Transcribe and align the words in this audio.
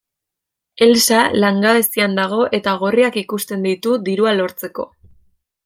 Elsa 0.85 1.19
langabezian 1.43 2.17
dago 2.21 2.41
eta 2.59 2.75
gorriak 2.85 3.21
ikusten 3.23 3.69
ditu 3.69 3.95
dirua 4.09 4.35
lortzeko. 4.41 4.91